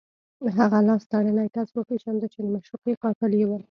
[0.57, 3.51] هغه لاس تړلی کس وپېژنده چې د معشوقې قاتل یې و